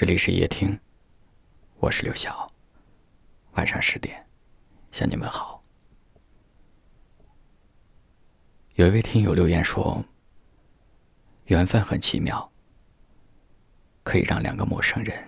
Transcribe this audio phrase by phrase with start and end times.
[0.00, 0.80] 这里是夜听，
[1.76, 2.50] 我是刘晓。
[3.52, 4.26] 晚上十点，
[4.90, 5.62] 向你们好。
[8.76, 10.02] 有一位听友留言说
[11.48, 12.50] ：“缘分很奇妙，
[14.02, 15.22] 可以让两个陌生人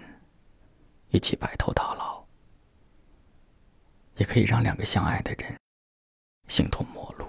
[1.10, 2.24] 一起白头到老，
[4.16, 5.54] 也可以让两个相爱的人
[6.48, 7.26] 形同陌路。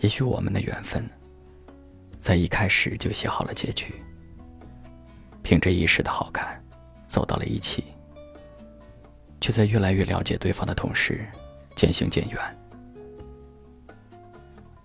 [0.00, 1.08] 也许我们的缘分，
[2.20, 3.94] 在一开始就写好了结局。”
[5.48, 6.62] 凭着一时的好感，
[7.06, 7.82] 走到了一起，
[9.40, 11.26] 却在越来越了解对方的同时，
[11.74, 12.38] 渐行渐远。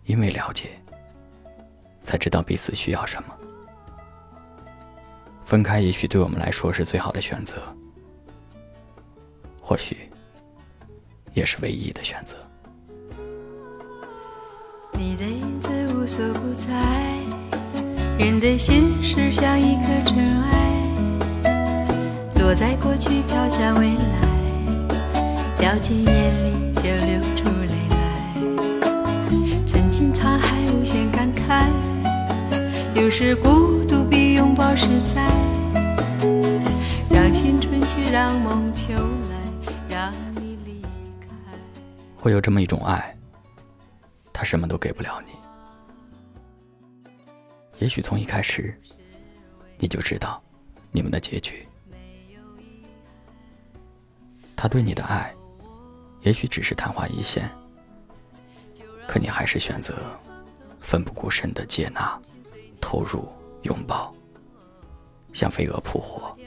[0.06, 0.70] 因为了解，
[2.00, 3.38] 才知道彼此需要什么。
[5.44, 7.62] 分开也许对我们来说是最好的选择，
[9.60, 10.10] 或许
[11.34, 12.38] 也是唯一的选择。
[14.94, 17.43] 你的影子无所不在。
[18.18, 20.52] 人的心是像一颗尘埃，
[22.36, 24.22] 落在过去飘向未来，
[25.58, 27.98] 掉进眼里就流出泪来。
[29.66, 31.68] 曾经沧海无限感慨，
[32.94, 35.30] 有时孤独比拥抱实在。
[37.10, 39.36] 让心春去，让梦秋来，
[39.90, 40.82] 让你离
[41.20, 41.28] 开。
[42.16, 43.16] 会有这么一种爱，
[44.32, 45.32] 他什么都给不了你。
[47.80, 48.80] 也许从一开始，
[49.78, 50.42] 你就知道
[50.92, 51.68] 你们的结局。
[54.56, 55.36] 他对你的爱，
[56.22, 57.50] 也许只是昙花一现，
[59.08, 59.98] 可你还是选择
[60.80, 62.18] 奋不顾身的接纳、
[62.80, 63.28] 投入、
[63.64, 64.16] 拥抱，
[65.34, 66.38] 像飞蛾扑火，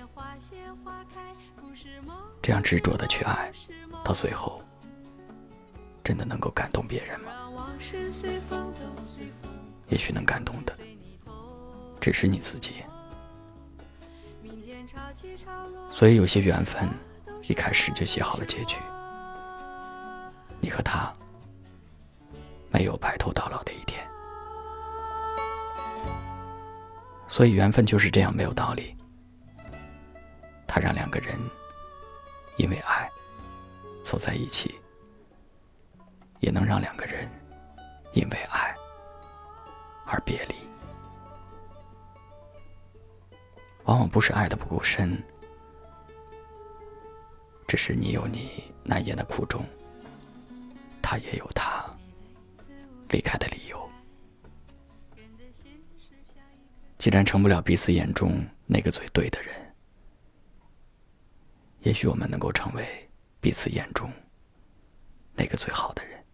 [2.41, 3.53] 这样执着的去爱，
[4.03, 4.63] 到最后，
[6.03, 7.31] 真的能够感动别人吗？
[9.89, 10.75] 也许能感动的。
[12.07, 12.85] 只是你自己，
[15.91, 16.89] 所以有些缘分
[17.49, 18.77] 一开始就写好了结局。
[20.61, 21.13] 你和他
[22.71, 24.07] 没有白头到老的一天，
[27.27, 28.97] 所以缘分就是这样没有道理。
[30.65, 31.35] 他让两个人
[32.57, 33.11] 因为爱
[34.01, 34.81] 走在一起，
[36.39, 37.29] 也能让两个人
[38.13, 38.73] 因为爱
[40.07, 40.55] 而别离。
[43.87, 45.17] 往往不是爱的不够深，
[47.69, 49.65] 只是你有你难言的苦衷，
[51.01, 51.85] 他也有他
[53.11, 53.91] 离开的理由。
[56.99, 59.55] 既然成不了彼此眼中那个最对的人，
[61.83, 63.09] 也许我们能够成为
[63.41, 64.11] 彼此眼中
[65.35, 66.25] 那个最好的人。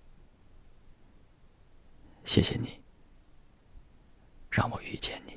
[2.24, 2.80] 谢谢你，
[4.50, 5.36] 让我遇见你。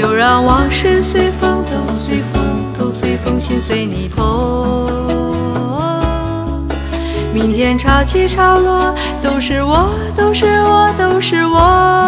[0.00, 2.40] 就让往事随风，都随风，
[2.78, 4.88] 都随风，心随你痛。
[7.34, 12.07] 明天潮起潮落，都是我，都是我，都是我。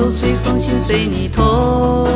[0.00, 2.08] 都随风，心随你痛。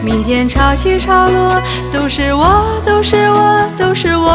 [0.00, 1.60] 明天潮起潮落，
[1.92, 4.30] 都是我，都是我，都是我。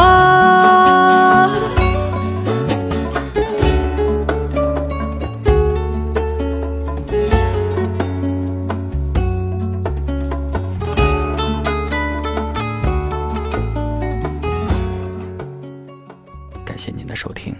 [16.62, 17.56] 感谢您的收听，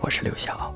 [0.00, 0.74] 我是刘晓。